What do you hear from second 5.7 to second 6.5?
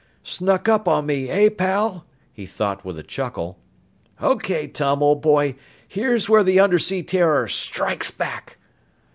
here's where